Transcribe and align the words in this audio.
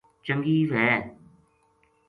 چنگی 0.25 0.57
وھے 0.71 0.89